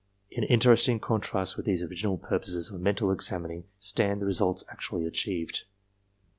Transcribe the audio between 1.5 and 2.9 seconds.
with these original purposes of